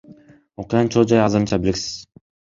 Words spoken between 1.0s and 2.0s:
жайы азырынча белгисиз.